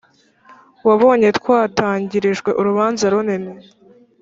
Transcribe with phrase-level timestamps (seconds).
[0.87, 3.53] wabonye twatangirijwe urubanza runini,